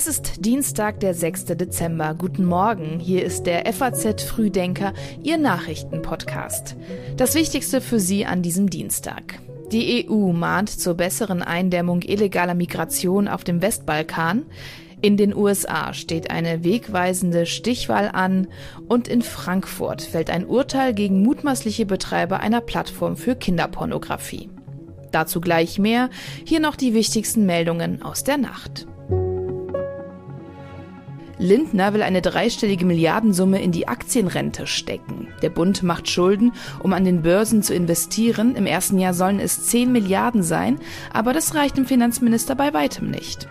Es 0.00 0.06
ist 0.06 0.46
Dienstag, 0.46 1.00
der 1.00 1.12
6. 1.12 1.44
Dezember. 1.44 2.14
Guten 2.14 2.46
Morgen. 2.46 2.98
Hier 2.98 3.22
ist 3.22 3.42
der 3.42 3.70
FAZ 3.70 4.22
Frühdenker, 4.22 4.94
Ihr 5.22 5.36
Nachrichtenpodcast. 5.36 6.74
Das 7.18 7.34
Wichtigste 7.34 7.82
für 7.82 8.00
Sie 8.00 8.24
an 8.24 8.40
diesem 8.40 8.70
Dienstag. 8.70 9.40
Die 9.72 10.08
EU 10.08 10.32
mahnt 10.32 10.70
zur 10.70 10.94
besseren 10.94 11.42
Eindämmung 11.42 12.00
illegaler 12.00 12.54
Migration 12.54 13.28
auf 13.28 13.44
dem 13.44 13.60
Westbalkan. 13.60 14.46
In 15.02 15.18
den 15.18 15.36
USA 15.36 15.92
steht 15.92 16.30
eine 16.30 16.64
wegweisende 16.64 17.44
Stichwahl 17.44 18.08
an 18.10 18.48
und 18.88 19.06
in 19.06 19.20
Frankfurt 19.20 20.00
fällt 20.00 20.30
ein 20.30 20.46
Urteil 20.46 20.94
gegen 20.94 21.22
mutmaßliche 21.22 21.84
Betreiber 21.84 22.40
einer 22.40 22.62
Plattform 22.62 23.18
für 23.18 23.36
Kinderpornografie. 23.36 24.48
Dazu 25.12 25.42
gleich 25.42 25.78
mehr. 25.78 26.08
Hier 26.46 26.60
noch 26.60 26.76
die 26.76 26.94
wichtigsten 26.94 27.44
Meldungen 27.44 28.00
aus 28.00 28.24
der 28.24 28.38
Nacht. 28.38 28.86
Lindner 31.40 31.94
will 31.94 32.02
eine 32.02 32.20
dreistellige 32.20 32.84
Milliardensumme 32.84 33.62
in 33.62 33.72
die 33.72 33.88
Aktienrente 33.88 34.66
stecken. 34.66 35.28
Der 35.40 35.48
Bund 35.48 35.82
macht 35.82 36.10
Schulden, 36.10 36.52
um 36.80 36.92
an 36.92 37.06
den 37.06 37.22
Börsen 37.22 37.62
zu 37.62 37.72
investieren. 37.72 38.56
Im 38.56 38.66
ersten 38.66 38.98
Jahr 38.98 39.14
sollen 39.14 39.40
es 39.40 39.66
10 39.66 39.90
Milliarden 39.90 40.42
sein, 40.42 40.78
aber 41.14 41.32
das 41.32 41.54
reicht 41.54 41.78
dem 41.78 41.86
Finanzminister 41.86 42.54
bei 42.54 42.74
weitem 42.74 43.10
nicht. 43.10 43.48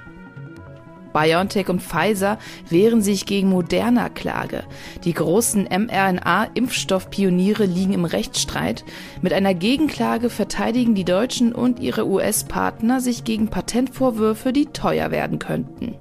BioNTech 1.13 1.69
und 1.69 1.81
Pfizer 1.81 2.37
wehren 2.69 3.01
sich 3.01 3.25
gegen 3.25 3.49
Moderna-Klage. 3.49 4.65
Die 5.03 5.13
großen 5.13 5.63
mRNA-Impfstoffpioniere 5.63 7.65
liegen 7.65 7.93
im 7.93 8.05
Rechtsstreit. 8.05 8.85
Mit 9.23 9.33
einer 9.33 9.55
Gegenklage 9.55 10.29
verteidigen 10.29 10.93
die 10.93 11.05
Deutschen 11.05 11.53
und 11.53 11.79
ihre 11.79 12.07
US-Partner 12.07 13.01
sich 13.01 13.23
gegen 13.23 13.47
Patentvorwürfe, 13.47 14.53
die 14.53 14.67
teuer 14.67 15.09
werden 15.09 15.39
könnten. 15.39 15.95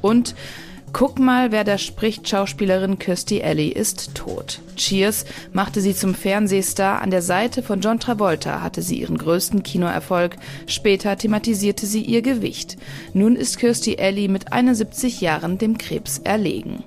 Und 0.00 0.34
Guck 0.92 1.18
mal, 1.18 1.52
wer 1.52 1.64
da 1.64 1.78
spricht, 1.78 2.28
Schauspielerin 2.28 2.98
Kirstie 2.98 3.42
Alley 3.42 3.68
ist 3.68 4.14
tot. 4.14 4.60
Cheers 4.76 5.24
machte 5.52 5.80
sie 5.80 5.94
zum 5.94 6.14
Fernsehstar. 6.14 7.00
An 7.00 7.10
der 7.10 7.22
Seite 7.22 7.62
von 7.62 7.80
John 7.80 8.00
Travolta 8.00 8.60
hatte 8.60 8.82
sie 8.82 9.00
ihren 9.00 9.16
größten 9.16 9.62
Kinoerfolg. 9.62 10.36
Später 10.66 11.16
thematisierte 11.16 11.86
sie 11.86 12.02
ihr 12.02 12.22
Gewicht. 12.22 12.76
Nun 13.14 13.36
ist 13.36 13.58
Kirstie 13.58 13.98
Alley 13.98 14.28
mit 14.28 14.52
71 14.52 15.20
Jahren 15.20 15.58
dem 15.58 15.78
Krebs 15.78 16.18
erlegen. 16.18 16.84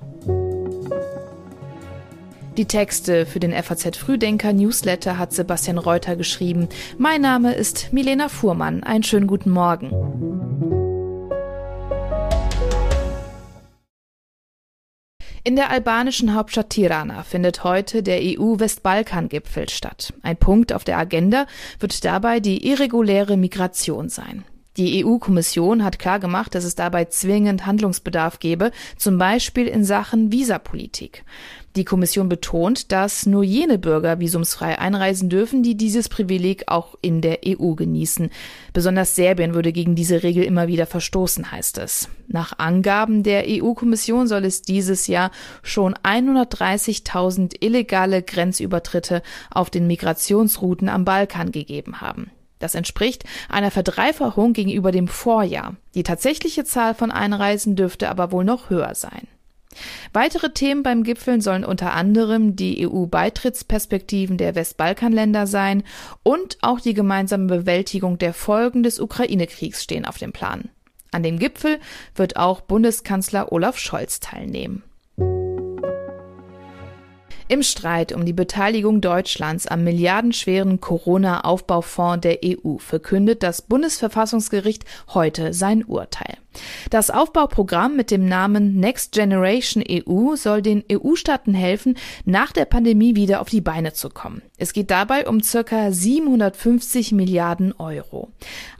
Die 2.56 2.66
Texte 2.66 3.26
für 3.26 3.40
den 3.40 3.52
FAZ 3.52 3.96
Frühdenker 3.96 4.52
Newsletter 4.52 5.18
hat 5.18 5.32
Sebastian 5.32 5.78
Reuter 5.78 6.14
geschrieben. 6.14 6.68
Mein 6.98 7.20
Name 7.20 7.54
ist 7.54 7.92
Milena 7.92 8.28
Fuhrmann. 8.28 8.84
Einen 8.84 9.02
schönen 9.02 9.26
guten 9.26 9.50
Morgen. 9.50 10.73
In 15.46 15.56
der 15.56 15.68
albanischen 15.68 16.34
Hauptstadt 16.34 16.70
Tirana 16.70 17.22
findet 17.22 17.64
heute 17.64 18.02
der 18.02 18.20
EU-Westbalkan-Gipfel 18.22 19.68
statt. 19.68 20.14
Ein 20.22 20.38
Punkt 20.38 20.72
auf 20.72 20.84
der 20.84 20.96
Agenda 20.96 21.46
wird 21.78 22.02
dabei 22.06 22.40
die 22.40 22.66
irreguläre 22.66 23.36
Migration 23.36 24.08
sein. 24.08 24.46
Die 24.76 25.04
EU-Kommission 25.04 25.84
hat 25.84 26.00
klargemacht, 26.00 26.54
dass 26.54 26.64
es 26.64 26.74
dabei 26.74 27.04
zwingend 27.04 27.64
Handlungsbedarf 27.64 28.40
gebe, 28.40 28.72
zum 28.96 29.18
Beispiel 29.18 29.68
in 29.68 29.84
Sachen 29.84 30.32
Visapolitik. 30.32 31.24
Die 31.76 31.84
Kommission 31.84 32.28
betont, 32.28 32.90
dass 32.90 33.26
nur 33.26 33.44
jene 33.44 33.78
Bürger 33.78 34.20
visumsfrei 34.20 34.78
einreisen 34.78 35.28
dürfen, 35.28 35.62
die 35.62 35.76
dieses 35.76 36.08
Privileg 36.08 36.64
auch 36.66 36.96
in 37.02 37.20
der 37.20 37.40
EU 37.46 37.74
genießen. 37.74 38.30
Besonders 38.72 39.14
Serbien 39.14 39.54
würde 39.54 39.72
gegen 39.72 39.94
diese 39.94 40.22
Regel 40.22 40.44
immer 40.44 40.66
wieder 40.68 40.86
verstoßen, 40.86 41.52
heißt 41.52 41.78
es. 41.78 42.08
Nach 42.26 42.58
Angaben 42.58 43.22
der 43.22 43.44
EU-Kommission 43.46 44.26
soll 44.26 44.44
es 44.44 44.62
dieses 44.62 45.06
Jahr 45.06 45.30
schon 45.62 45.94
130.000 45.94 47.56
illegale 47.60 48.22
Grenzübertritte 48.22 49.22
auf 49.50 49.70
den 49.70 49.86
Migrationsrouten 49.86 50.88
am 50.88 51.04
Balkan 51.04 51.52
gegeben 51.52 52.00
haben. 52.00 52.30
Das 52.64 52.74
entspricht 52.74 53.24
einer 53.50 53.70
Verdreifachung 53.70 54.54
gegenüber 54.54 54.90
dem 54.90 55.06
Vorjahr. 55.06 55.76
Die 55.94 56.02
tatsächliche 56.02 56.64
Zahl 56.64 56.94
von 56.94 57.10
Einreisen 57.10 57.76
dürfte 57.76 58.08
aber 58.08 58.32
wohl 58.32 58.42
noch 58.42 58.70
höher 58.70 58.94
sein. 58.94 59.28
Weitere 60.14 60.50
Themen 60.50 60.82
beim 60.82 61.02
Gipfel 61.02 61.42
sollen 61.42 61.66
unter 61.66 61.92
anderem 61.92 62.56
die 62.56 62.88
EU-Beitrittsperspektiven 62.88 64.38
der 64.38 64.54
Westbalkanländer 64.54 65.46
sein 65.46 65.82
und 66.22 66.56
auch 66.62 66.80
die 66.80 66.94
gemeinsame 66.94 67.48
Bewältigung 67.48 68.16
der 68.16 68.32
Folgen 68.32 68.82
des 68.82 68.98
Ukraine-Kriegs 68.98 69.82
stehen 69.82 70.06
auf 70.06 70.16
dem 70.16 70.32
Plan. 70.32 70.70
An 71.10 71.22
dem 71.22 71.38
Gipfel 71.38 71.80
wird 72.14 72.36
auch 72.36 72.62
Bundeskanzler 72.62 73.52
Olaf 73.52 73.76
Scholz 73.76 74.20
teilnehmen. 74.20 74.82
Im 77.46 77.62
Streit 77.62 78.12
um 78.12 78.24
die 78.24 78.32
Beteiligung 78.32 79.02
Deutschlands 79.02 79.66
am 79.66 79.84
milliardenschweren 79.84 80.80
Corona-Aufbaufonds 80.80 82.22
der 82.22 82.38
EU 82.42 82.78
verkündet 82.78 83.42
das 83.42 83.60
Bundesverfassungsgericht 83.60 84.86
heute 85.12 85.52
sein 85.52 85.84
Urteil. 85.84 86.38
Das 86.88 87.10
Aufbauprogramm 87.10 87.96
mit 87.96 88.10
dem 88.10 88.26
Namen 88.26 88.76
Next 88.80 89.12
Generation 89.12 89.84
EU 89.86 90.36
soll 90.36 90.62
den 90.62 90.84
EU-Staaten 90.90 91.52
helfen, 91.52 91.98
nach 92.24 92.50
der 92.50 92.64
Pandemie 92.64 93.14
wieder 93.14 93.42
auf 93.42 93.50
die 93.50 93.60
Beine 93.60 93.92
zu 93.92 94.08
kommen. 94.08 94.40
Es 94.56 94.72
geht 94.72 94.90
dabei 94.90 95.28
um 95.28 95.42
circa 95.42 95.92
750 95.92 97.12
Milliarden 97.12 97.72
Euro. 97.72 98.30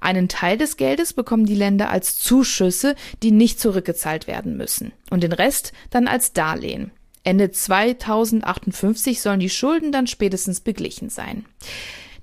Einen 0.01 0.29
Teil 0.29 0.57
des 0.57 0.79
Geldes 0.79 1.13
bekommen 1.13 1.45
die 1.45 1.55
Länder 1.55 1.91
als 1.91 2.19
Zuschüsse, 2.19 2.95
die 3.23 3.31
nicht 3.31 3.61
zurückgezahlt 3.61 4.27
werden 4.27 4.57
müssen, 4.57 4.93
und 5.11 5.23
den 5.23 5.33
Rest 5.33 5.73
dann 5.91 6.09
als 6.09 6.33
Darlehen. 6.33 6.93
Ende 7.25 7.51
2058 7.51 9.21
sollen 9.21 9.41
die 9.41 9.51
Schulden 9.51 9.93
dann 9.93 10.07
spätestens 10.07 10.61
beglichen 10.61 11.09
sein. 11.09 11.47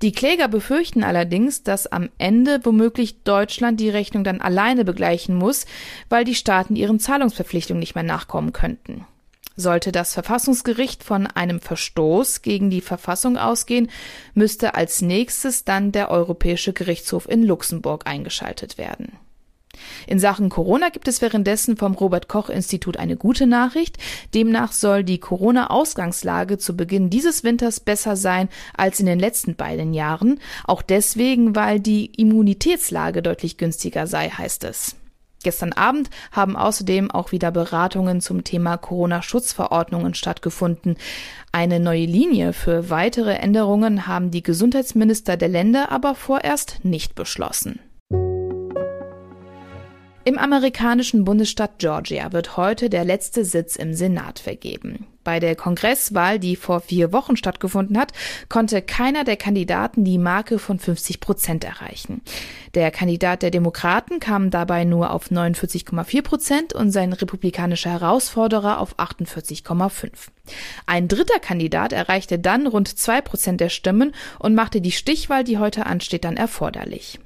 Die 0.00 0.12
Kläger 0.12 0.48
befürchten 0.48 1.04
allerdings, 1.04 1.62
dass 1.62 1.86
am 1.86 2.08
Ende 2.18 2.60
womöglich 2.64 3.22
Deutschland 3.22 3.78
die 3.78 3.90
Rechnung 3.90 4.24
dann 4.24 4.40
alleine 4.40 4.84
begleichen 4.84 5.36
muss, 5.36 5.64
weil 6.08 6.24
die 6.24 6.34
Staaten 6.34 6.74
ihren 6.74 6.98
Zahlungsverpflichtungen 6.98 7.78
nicht 7.78 7.94
mehr 7.94 8.02
nachkommen 8.02 8.52
könnten. 8.52 9.06
Sollte 9.54 9.92
das 9.92 10.14
Verfassungsgericht 10.14 11.04
von 11.04 11.26
einem 11.26 11.60
Verstoß 11.60 12.42
gegen 12.42 12.70
die 12.70 12.80
Verfassung 12.80 13.36
ausgehen, 13.36 13.90
müsste 14.34 14.74
als 14.74 15.02
nächstes 15.02 15.64
dann 15.64 15.92
der 15.92 16.10
Europäische 16.10 16.72
Gerichtshof 16.72 17.28
in 17.28 17.44
Luxemburg 17.44 18.06
eingeschaltet 18.06 18.78
werden. 18.78 19.12
In 20.06 20.18
Sachen 20.18 20.48
Corona 20.48 20.88
gibt 20.90 21.08
es 21.08 21.22
währenddessen 21.22 21.76
vom 21.76 21.94
Robert 21.94 22.28
Koch 22.28 22.48
Institut 22.48 22.96
eine 22.96 23.16
gute 23.16 23.46
Nachricht. 23.46 23.98
Demnach 24.34 24.72
soll 24.72 25.04
die 25.04 25.18
Corona-Ausgangslage 25.18 26.58
zu 26.58 26.76
Beginn 26.76 27.10
dieses 27.10 27.44
Winters 27.44 27.80
besser 27.80 28.16
sein 28.16 28.48
als 28.76 29.00
in 29.00 29.06
den 29.06 29.18
letzten 29.18 29.54
beiden 29.54 29.94
Jahren. 29.94 30.40
Auch 30.64 30.82
deswegen, 30.82 31.56
weil 31.56 31.80
die 31.80 32.06
Immunitätslage 32.06 33.22
deutlich 33.22 33.56
günstiger 33.56 34.06
sei, 34.06 34.28
heißt 34.28 34.64
es. 34.64 34.96
Gestern 35.42 35.72
Abend 35.72 36.08
haben 36.30 36.56
außerdem 36.56 37.10
auch 37.10 37.32
wieder 37.32 37.50
Beratungen 37.50 38.20
zum 38.20 38.44
Thema 38.44 38.76
Corona-Schutzverordnungen 38.76 40.14
stattgefunden. 40.14 40.96
Eine 41.50 41.80
neue 41.80 42.04
Linie 42.04 42.52
für 42.52 42.90
weitere 42.90 43.32
Änderungen 43.32 44.06
haben 44.06 44.30
die 44.30 44.44
Gesundheitsminister 44.44 45.36
der 45.36 45.48
Länder 45.48 45.90
aber 45.90 46.14
vorerst 46.14 46.84
nicht 46.84 47.16
beschlossen. 47.16 47.80
Im 50.24 50.38
amerikanischen 50.38 51.24
Bundesstaat 51.24 51.78
Georgia 51.78 52.32
wird 52.32 52.56
heute 52.56 52.88
der 52.88 53.04
letzte 53.04 53.44
Sitz 53.44 53.74
im 53.74 53.92
Senat 53.92 54.38
vergeben. 54.38 55.06
Bei 55.24 55.40
der 55.40 55.56
Kongresswahl, 55.56 56.38
die 56.38 56.54
vor 56.54 56.80
vier 56.80 57.12
Wochen 57.12 57.36
stattgefunden 57.36 57.98
hat, 57.98 58.12
konnte 58.48 58.82
keiner 58.82 59.24
der 59.24 59.36
Kandidaten 59.36 60.04
die 60.04 60.18
Marke 60.18 60.60
von 60.60 60.78
50 60.78 61.18
Prozent 61.18 61.64
erreichen. 61.64 62.22
Der 62.74 62.92
Kandidat 62.92 63.42
der 63.42 63.50
Demokraten 63.50 64.20
kam 64.20 64.50
dabei 64.50 64.84
nur 64.84 65.10
auf 65.10 65.30
49,4 65.30 66.22
Prozent 66.22 66.72
und 66.72 66.92
sein 66.92 67.12
republikanischer 67.12 67.90
Herausforderer 67.90 68.78
auf 68.78 69.00
48,5. 69.00 70.12
Ein 70.86 71.08
dritter 71.08 71.40
Kandidat 71.40 71.92
erreichte 71.92 72.38
dann 72.38 72.68
rund 72.68 72.86
zwei 72.96 73.20
Prozent 73.20 73.60
der 73.60 73.70
Stimmen 73.70 74.14
und 74.38 74.54
machte 74.54 74.80
die 74.80 74.92
Stichwahl, 74.92 75.42
die 75.42 75.58
heute 75.58 75.86
ansteht, 75.86 76.24
dann 76.24 76.36
erforderlich. 76.36 77.18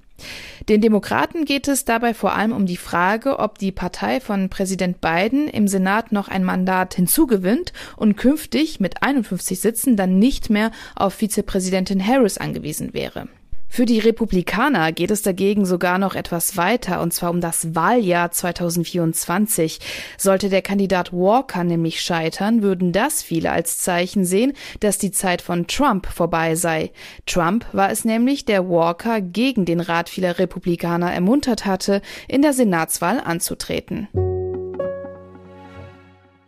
Den 0.68 0.80
Demokraten 0.80 1.44
geht 1.44 1.68
es 1.68 1.84
dabei 1.84 2.14
vor 2.14 2.34
allem 2.34 2.52
um 2.52 2.66
die 2.66 2.76
Frage, 2.76 3.38
ob 3.38 3.58
die 3.58 3.72
Partei 3.72 4.20
von 4.20 4.48
Präsident 4.48 5.00
Biden 5.00 5.48
im 5.48 5.68
Senat 5.68 6.12
noch 6.12 6.28
ein 6.28 6.44
Mandat 6.44 6.94
hinzugewinnt 6.94 7.72
und 7.96 8.16
künftig 8.16 8.80
mit 8.80 9.02
51 9.02 9.60
Sitzen 9.60 9.96
dann 9.96 10.18
nicht 10.18 10.50
mehr 10.50 10.72
auf 10.94 11.14
Vizepräsidentin 11.14 12.04
Harris 12.04 12.38
angewiesen 12.38 12.94
wäre. 12.94 13.28
Für 13.68 13.84
die 13.84 13.98
Republikaner 13.98 14.92
geht 14.92 15.10
es 15.10 15.22
dagegen 15.22 15.66
sogar 15.66 15.98
noch 15.98 16.14
etwas 16.14 16.56
weiter, 16.56 17.00
und 17.00 17.12
zwar 17.12 17.30
um 17.30 17.40
das 17.40 17.74
Wahljahr 17.74 18.30
2024. 18.30 19.80
Sollte 20.16 20.48
der 20.48 20.62
Kandidat 20.62 21.12
Walker 21.12 21.64
nämlich 21.64 22.00
scheitern, 22.00 22.62
würden 22.62 22.92
das 22.92 23.22
viele 23.22 23.52
als 23.52 23.78
Zeichen 23.78 24.24
sehen, 24.24 24.54
dass 24.80 24.98
die 24.98 25.10
Zeit 25.10 25.42
von 25.42 25.66
Trump 25.66 26.06
vorbei 26.06 26.54
sei. 26.54 26.90
Trump 27.26 27.66
war 27.72 27.90
es 27.90 28.04
nämlich, 28.04 28.44
der 28.44 28.68
Walker 28.68 29.20
gegen 29.20 29.64
den 29.64 29.80
Rat 29.80 30.08
vieler 30.08 30.38
Republikaner 30.38 31.12
ermuntert 31.12 31.66
hatte, 31.66 32.00
in 32.28 32.42
der 32.42 32.52
Senatswahl 32.52 33.20
anzutreten. 33.20 34.08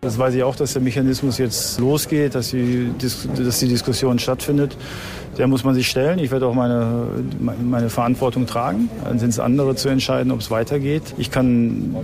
Das 0.08 0.18
weiß 0.18 0.34
ich 0.36 0.42
auch, 0.42 0.56
dass 0.56 0.72
der 0.72 0.80
Mechanismus 0.80 1.36
jetzt 1.36 1.78
losgeht, 1.78 2.34
dass 2.34 2.48
die, 2.48 2.90
dass 2.98 3.58
die 3.58 3.68
Diskussion 3.68 4.18
stattfindet. 4.18 4.74
Der 5.36 5.46
muss 5.48 5.64
man 5.64 5.74
sich 5.74 5.86
stellen. 5.86 6.18
Ich 6.18 6.30
werde 6.30 6.46
auch 6.46 6.54
meine, 6.54 7.08
meine 7.38 7.90
Verantwortung 7.90 8.46
tragen. 8.46 8.88
Dann 9.04 9.18
sind 9.18 9.28
es 9.28 9.38
andere 9.38 9.76
zu 9.76 9.90
entscheiden, 9.90 10.32
ob 10.32 10.40
es 10.40 10.50
weitergeht. 10.50 11.02
Ich 11.18 11.30
kann 11.30 11.94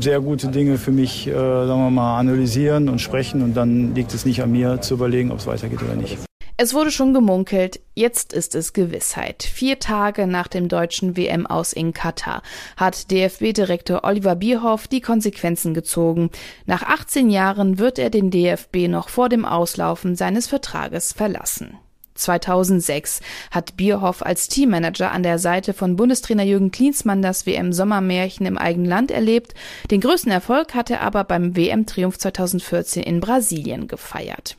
sehr 0.00 0.20
gute 0.20 0.48
Dinge 0.48 0.76
für 0.76 0.92
mich, 0.92 1.26
äh, 1.26 1.32
sagen 1.32 1.80
wir 1.80 1.90
mal, 1.90 2.18
analysieren 2.18 2.90
und 2.90 3.00
sprechen 3.00 3.40
und 3.40 3.56
dann 3.56 3.94
liegt 3.94 4.12
es 4.12 4.26
nicht 4.26 4.42
an 4.42 4.52
mir 4.52 4.82
zu 4.82 4.92
überlegen, 4.92 5.32
ob 5.32 5.38
es 5.38 5.46
weitergeht 5.46 5.82
oder 5.82 5.96
nicht. 5.96 6.27
Es 6.60 6.74
wurde 6.74 6.90
schon 6.90 7.14
gemunkelt, 7.14 7.78
jetzt 7.94 8.32
ist 8.32 8.56
es 8.56 8.72
Gewissheit. 8.72 9.44
Vier 9.44 9.78
Tage 9.78 10.26
nach 10.26 10.48
dem 10.48 10.66
deutschen 10.66 11.16
WM 11.16 11.46
aus 11.46 11.72
in 11.72 11.92
Katar 11.92 12.42
hat 12.76 13.12
DFB-Direktor 13.12 14.02
Oliver 14.02 14.34
Bierhoff 14.34 14.88
die 14.88 15.00
Konsequenzen 15.00 15.72
gezogen. 15.72 16.30
Nach 16.66 16.82
18 16.82 17.30
Jahren 17.30 17.78
wird 17.78 18.00
er 18.00 18.10
den 18.10 18.32
DFB 18.32 18.88
noch 18.88 19.08
vor 19.08 19.28
dem 19.28 19.44
Auslaufen 19.44 20.16
seines 20.16 20.48
Vertrages 20.48 21.12
verlassen. 21.12 21.78
2006 22.16 23.20
hat 23.52 23.76
Bierhoff 23.76 24.26
als 24.26 24.48
Teammanager 24.48 25.12
an 25.12 25.22
der 25.22 25.38
Seite 25.38 25.72
von 25.72 25.94
Bundestrainer 25.94 26.42
Jürgen 26.42 26.72
Klinsmann 26.72 27.22
das 27.22 27.46
WM-Sommermärchen 27.46 28.46
im 28.46 28.58
eigenen 28.58 28.88
Land 28.88 29.12
erlebt. 29.12 29.54
Den 29.92 30.00
größten 30.00 30.32
Erfolg 30.32 30.74
hat 30.74 30.90
er 30.90 31.02
aber 31.02 31.22
beim 31.22 31.54
WM-Triumph 31.54 32.18
2014 32.18 33.04
in 33.04 33.20
Brasilien 33.20 33.86
gefeiert. 33.86 34.56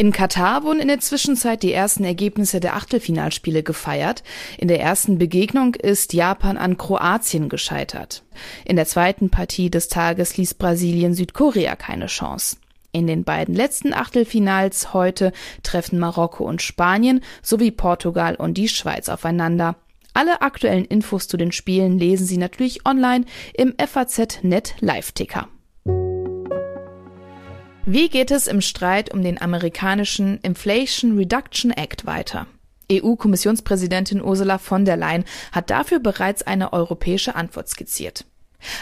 In 0.00 0.12
Katar 0.12 0.62
wurden 0.62 0.78
in 0.78 0.86
der 0.86 1.00
Zwischenzeit 1.00 1.64
die 1.64 1.72
ersten 1.72 2.04
Ergebnisse 2.04 2.60
der 2.60 2.76
Achtelfinalspiele 2.76 3.64
gefeiert. 3.64 4.22
In 4.56 4.68
der 4.68 4.80
ersten 4.80 5.18
Begegnung 5.18 5.74
ist 5.74 6.12
Japan 6.12 6.56
an 6.56 6.78
Kroatien 6.78 7.48
gescheitert. 7.48 8.22
In 8.64 8.76
der 8.76 8.86
zweiten 8.86 9.28
Partie 9.28 9.70
des 9.70 9.88
Tages 9.88 10.36
ließ 10.36 10.54
Brasilien 10.54 11.14
Südkorea 11.14 11.74
keine 11.74 12.06
Chance. 12.06 12.58
In 12.92 13.08
den 13.08 13.24
beiden 13.24 13.56
letzten 13.56 13.92
Achtelfinals 13.92 14.94
heute 14.94 15.32
treffen 15.64 15.98
Marokko 15.98 16.44
und 16.44 16.62
Spanien 16.62 17.20
sowie 17.42 17.72
Portugal 17.72 18.36
und 18.36 18.54
die 18.54 18.68
Schweiz 18.68 19.08
aufeinander. 19.08 19.74
Alle 20.14 20.42
aktuellen 20.42 20.84
Infos 20.84 21.26
zu 21.26 21.36
den 21.36 21.50
Spielen 21.50 21.98
lesen 21.98 22.24
Sie 22.24 22.38
natürlich 22.38 22.86
online 22.86 23.24
im 23.52 23.74
FAZ 23.84 24.44
Net 24.44 24.76
Live-Ticker. 24.78 25.48
Wie 27.90 28.10
geht 28.10 28.30
es 28.30 28.48
im 28.48 28.60
Streit 28.60 29.14
um 29.14 29.22
den 29.22 29.40
amerikanischen 29.40 30.40
Inflation 30.42 31.16
Reduction 31.16 31.70
Act 31.70 32.04
weiter? 32.04 32.46
EU-Kommissionspräsidentin 32.92 34.22
Ursula 34.22 34.58
von 34.58 34.84
der 34.84 34.98
Leyen 34.98 35.24
hat 35.52 35.70
dafür 35.70 35.98
bereits 35.98 36.42
eine 36.42 36.74
europäische 36.74 37.34
Antwort 37.34 37.66
skizziert. 37.70 38.26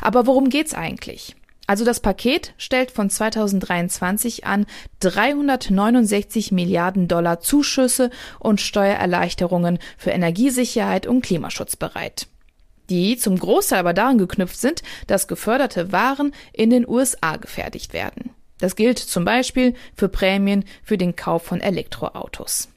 Aber 0.00 0.26
worum 0.26 0.48
geht's 0.48 0.74
eigentlich? 0.74 1.36
Also 1.68 1.84
das 1.84 2.00
Paket 2.00 2.52
stellt 2.58 2.90
von 2.90 3.08
2023 3.08 4.44
an 4.44 4.66
369 4.98 6.50
Milliarden 6.50 7.06
Dollar 7.06 7.38
Zuschüsse 7.38 8.10
und 8.40 8.60
Steuererleichterungen 8.60 9.78
für 9.96 10.10
Energiesicherheit 10.10 11.06
und 11.06 11.22
Klimaschutz 11.22 11.76
bereit. 11.76 12.26
Die 12.90 13.16
zum 13.16 13.38
Großteil 13.38 13.78
aber 13.78 13.94
daran 13.94 14.18
geknüpft 14.18 14.58
sind, 14.58 14.82
dass 15.06 15.28
geförderte 15.28 15.92
Waren 15.92 16.34
in 16.52 16.70
den 16.70 16.88
USA 16.88 17.36
gefertigt 17.36 17.92
werden. 17.92 18.25
Das 18.58 18.76
gilt 18.76 18.98
zum 18.98 19.24
Beispiel 19.24 19.74
für 19.94 20.08
Prämien 20.08 20.64
für 20.82 20.98
den 20.98 21.16
Kauf 21.16 21.42
von 21.42 21.60
Elektroautos. 21.60 22.68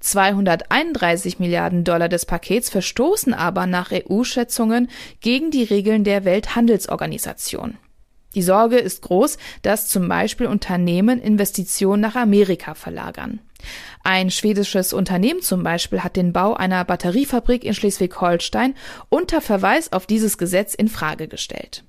231 0.00 1.38
Milliarden 1.38 1.84
Dollar 1.84 2.08
des 2.08 2.26
Pakets 2.26 2.70
verstoßen 2.70 3.34
aber 3.34 3.66
nach 3.66 3.90
EU-Schätzungen 3.92 4.88
gegen 5.20 5.50
die 5.50 5.64
Regeln 5.64 6.04
der 6.04 6.24
Welthandelsorganisation. 6.24 7.76
Die 8.34 8.42
Sorge 8.42 8.78
ist 8.78 9.02
groß, 9.02 9.38
dass 9.62 9.88
zum 9.88 10.08
Beispiel 10.08 10.46
Unternehmen 10.46 11.20
Investitionen 11.20 12.00
nach 12.00 12.14
Amerika 12.14 12.74
verlagern. 12.74 13.40
Ein 14.04 14.30
schwedisches 14.30 14.92
Unternehmen 14.92 15.42
zum 15.42 15.62
Beispiel 15.62 16.02
hat 16.02 16.16
den 16.16 16.32
Bau 16.32 16.54
einer 16.54 16.84
Batteriefabrik 16.84 17.64
in 17.64 17.74
Schleswig-Holstein 17.74 18.74
unter 19.08 19.40
Verweis 19.40 19.92
auf 19.92 20.06
dieses 20.06 20.38
Gesetz 20.38 20.74
in 20.74 20.88
Frage 20.88 21.28
gestellt. 21.28 21.84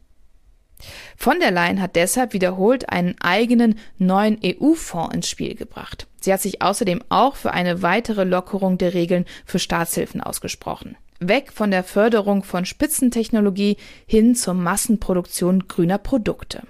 Von 1.16 1.40
der 1.40 1.52
Leyen 1.52 1.82
hat 1.82 1.96
deshalb 1.96 2.34
wiederholt 2.34 2.90
einen 2.90 3.16
eigenen 3.22 3.80
neuen 3.98 4.40
EU-Fonds 4.44 5.16
ins 5.16 5.30
Spiel 5.30 5.56
gebracht. 5.56 6.08
Sie 6.20 6.32
hat 6.32 6.42
sich 6.42 6.62
außerdem 6.62 7.04
auch 7.10 7.36
für 7.36 7.52
eine 7.52 7.82
weitere 7.82 8.24
Lockerung 8.24 8.78
der 8.78 8.94
Regeln 8.94 9.26
für 9.46 9.60
Staatshilfen 9.60 10.22
ausgesprochen. 10.22 10.98
Weg 11.20 11.54
von 11.54 11.70
der 11.70 11.84
Förderung 11.84 12.44
von 12.44 12.66
Spitzentechnologie 12.66 13.78
hin 14.08 14.36
zur 14.36 14.56
Massenproduktion 14.56 15.68
grüner 15.68 16.00
Produkte. 16.00 16.64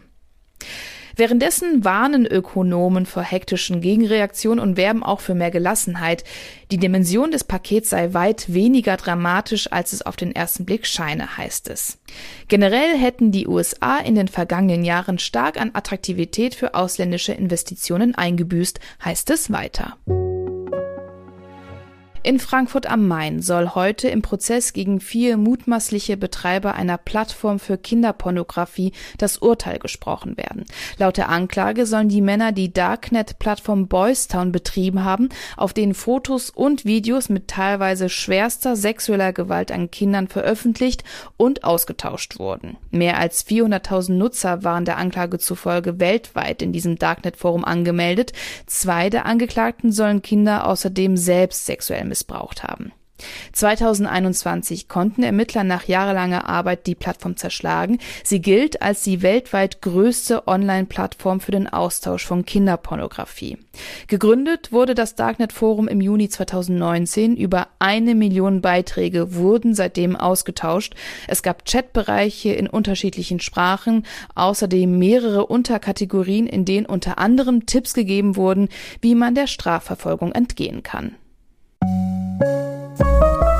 Währenddessen 1.16 1.84
warnen 1.84 2.25
Ökonomen 2.25 3.06
vor 3.06 3.24
hektischen 3.24 3.81
Gegenreaktionen 3.81 4.60
und 4.60 4.78
werben 4.78 5.04
auch 5.04 5.19
für 5.19 5.36
mehr 5.36 5.52
Gelassenheit. 5.52 6.24
Die 6.72 6.78
Dimension 6.78 7.31
des 7.31 7.44
Pakets 7.44 7.90
sei 7.90 8.13
weit 8.13 8.54
weniger 8.54 8.98
dramatisch, 8.98 9.72
als 9.72 9.94
es 9.94 10.02
auf 10.02 10.16
den 10.16 10.34
ersten 10.34 10.66
Blick 10.66 10.86
scheine, 10.86 11.38
heißt 11.38 11.69
es. 11.69 12.00
Generell 12.48 12.98
hätten 12.98 13.31
die 13.31 13.48
USA 13.48 13.98
in 13.98 14.16
den 14.16 14.28
vergangenen 14.28 14.84
Jahren 14.84 15.19
stark 15.19 15.60
an 15.60 15.72
Attraktivität 15.74 16.56
für 16.56 16.75
ausländische 16.75 17.34
Investitionen 17.34 18.16
eingebüßt, 18.16 18.80
heißt 19.04 19.30
es 19.30 19.52
weiter. 19.52 19.98
In 22.23 22.38
Frankfurt 22.38 22.85
am 22.85 23.07
Main 23.07 23.41
soll 23.41 23.69
heute 23.69 24.07
im 24.07 24.21
Prozess 24.21 24.73
gegen 24.73 25.00
vier 25.00 25.38
mutmaßliche 25.38 26.18
Betreiber 26.18 26.75
einer 26.75 27.00
Plattform 27.00 27.57
für 27.57 27.79
Kinderpornografie 27.79 28.91
das 29.18 29.39
Urteil 29.39 29.79
gesprochen 29.79 30.38
werden. 30.38 30.65
Laut 31.00 31.18
der 31.18 31.29
Anklage 31.29 31.88
sollen 31.88 32.09
die 32.09 32.21
Männer 32.21 32.51
die 32.51 32.71
Darknet-Plattform 32.71 33.88
Boystown 33.88 34.51
betrieben 34.51 35.03
haben, 35.03 35.29
auf 35.57 35.73
denen 35.73 35.95
Fotos 35.95 36.51
und 36.51 36.85
Videos 36.85 37.29
mit 37.29 37.47
teilweise 37.47 38.07
schwerster 38.07 38.75
sexueller 38.75 39.33
Gewalt 39.33 39.71
an 39.71 39.89
Kindern 39.89 40.27
veröffentlicht 40.27 41.03
und 41.38 41.63
ausgetauscht 41.63 42.38
wurden. 42.38 42.77
Mehr 42.91 43.17
als 43.17 43.47
400.000 43.47 44.13
Nutzer 44.13 44.63
waren 44.63 44.85
der 44.85 44.97
Anklage 44.97 45.39
zufolge 45.39 46.00
weltweit 46.00 46.62
in 46.62 46.71
diesem 46.71 47.00
Darknet-Forum 47.00 47.65
angemeldet. 47.65 48.31
Zwei 48.67 49.09
der 49.09 49.25
Angeklagten 49.25 49.91
sollen 49.91 50.21
Kinder 50.21 50.67
außerdem 50.67 51.17
selbst 51.17 51.65
sexuell 51.65 52.11
missbraucht 52.12 52.63
haben. 52.63 52.92
2021 53.54 54.88
konnten 54.88 55.24
Ermittler 55.24 55.63
nach 55.63 55.88
jahrelanger 55.88 56.48
Arbeit 56.48 56.88
die 56.88 56.96
Plattform 56.96 57.38
zerschlagen. 57.38 58.00
Sie 58.24 58.41
gilt 58.41 58.82
als 58.82 59.03
die 59.03 59.22
weltweit 59.22 59.82
größte 59.82 60.48
Online-Plattform 60.48 61.39
für 61.39 61.51
den 61.51 61.68
Austausch 61.68 62.25
von 62.25 62.46
Kinderpornografie. 62.46 63.58
Gegründet 64.08 64.72
wurde 64.72 64.96
das 64.96 65.15
Darknet 65.15 65.53
Forum 65.53 65.88
im 65.88 66.01
Juni 66.01 66.30
2019. 66.30 67.36
Über 67.38 67.68
eine 67.80 68.15
Million 68.15 68.62
Beiträge 68.62 69.36
wurden 69.36 69.75
seitdem 69.75 70.15
ausgetauscht. 70.15 70.96
Es 71.27 71.44
gab 71.44 71.65
Chatbereiche 71.65 72.53
in 72.53 72.68
unterschiedlichen 72.68 73.39
Sprachen, 73.39 74.06
außerdem 74.36 74.98
mehrere 74.98 75.46
Unterkategorien, 75.46 76.48
in 76.48 76.65
denen 76.65 76.86
unter 76.86 77.18
anderem 77.18 77.65
Tipps 77.65 77.94
gegeben 77.94 78.36
wurden, 78.36 78.70
wie 79.01 79.15
man 79.15 79.36
der 79.36 79.48
Strafverfolgung 79.48 80.32
entgehen 80.32 80.84
kann. 80.84 81.15
Música 83.03 83.50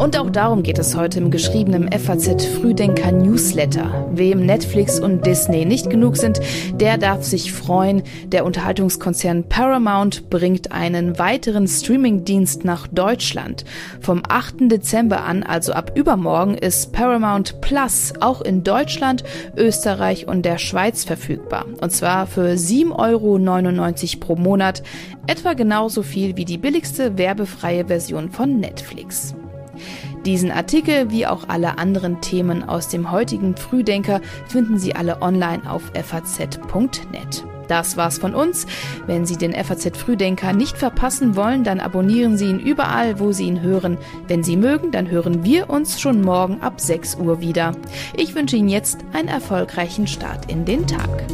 Und 0.00 0.16
auch 0.16 0.30
darum 0.30 0.62
geht 0.62 0.78
es 0.78 0.96
heute 0.96 1.18
im 1.18 1.30
geschriebenen 1.30 1.92
FAZ 1.92 2.46
Frühdenker 2.46 3.12
Newsletter. 3.12 4.08
Wem 4.10 4.46
Netflix 4.46 4.98
und 4.98 5.26
Disney 5.26 5.66
nicht 5.66 5.90
genug 5.90 6.16
sind, 6.16 6.40
der 6.72 6.96
darf 6.96 7.22
sich 7.22 7.52
freuen. 7.52 8.02
Der 8.28 8.46
Unterhaltungskonzern 8.46 9.44
Paramount 9.44 10.30
bringt 10.30 10.72
einen 10.72 11.18
weiteren 11.18 11.68
Streamingdienst 11.68 12.64
nach 12.64 12.86
Deutschland. 12.86 13.66
Vom 14.00 14.22
8. 14.26 14.70
Dezember 14.72 15.22
an, 15.22 15.42
also 15.42 15.74
ab 15.74 15.92
übermorgen, 15.94 16.54
ist 16.54 16.92
Paramount 16.92 17.60
Plus 17.60 18.14
auch 18.20 18.40
in 18.40 18.64
Deutschland, 18.64 19.22
Österreich 19.54 20.26
und 20.26 20.46
der 20.46 20.56
Schweiz 20.56 21.04
verfügbar. 21.04 21.66
Und 21.78 21.92
zwar 21.92 22.26
für 22.26 22.54
7,99 22.54 24.14
Euro 24.14 24.18
pro 24.18 24.36
Monat, 24.36 24.82
etwa 25.26 25.52
genauso 25.52 26.02
viel 26.02 26.38
wie 26.38 26.46
die 26.46 26.56
billigste 26.56 27.18
werbefreie 27.18 27.84
Version 27.84 28.30
von 28.30 28.58
Netflix. 28.60 29.34
Diesen 30.24 30.50
Artikel 30.50 31.10
wie 31.10 31.26
auch 31.26 31.48
alle 31.48 31.78
anderen 31.78 32.20
Themen 32.20 32.68
aus 32.68 32.88
dem 32.88 33.10
heutigen 33.10 33.56
Frühdenker 33.56 34.20
finden 34.46 34.78
Sie 34.78 34.94
alle 34.94 35.22
online 35.22 35.70
auf 35.70 35.82
faz.net. 35.94 37.44
Das 37.68 37.96
war's 37.96 38.18
von 38.18 38.34
uns. 38.34 38.66
Wenn 39.06 39.24
Sie 39.24 39.36
den 39.36 39.52
FAZ 39.52 39.96
Frühdenker 39.96 40.52
nicht 40.52 40.76
verpassen 40.76 41.36
wollen, 41.36 41.62
dann 41.62 41.78
abonnieren 41.78 42.36
Sie 42.36 42.46
ihn 42.46 42.58
überall, 42.58 43.20
wo 43.20 43.30
Sie 43.30 43.46
ihn 43.46 43.60
hören. 43.60 43.96
Wenn 44.26 44.42
Sie 44.42 44.56
mögen, 44.56 44.90
dann 44.90 45.08
hören 45.08 45.44
wir 45.44 45.70
uns 45.70 46.00
schon 46.00 46.20
morgen 46.20 46.60
ab 46.62 46.80
6 46.80 47.14
Uhr 47.14 47.40
wieder. 47.40 47.72
Ich 48.16 48.34
wünsche 48.34 48.56
Ihnen 48.56 48.68
jetzt 48.68 48.98
einen 49.12 49.28
erfolgreichen 49.28 50.08
Start 50.08 50.50
in 50.50 50.64
den 50.64 50.86
Tag. 50.88 51.26